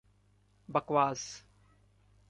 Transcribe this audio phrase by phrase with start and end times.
[0.69, 1.43] बकवास।